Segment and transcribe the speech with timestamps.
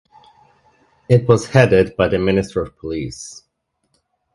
[1.07, 3.43] It was headed by the Minister of Police.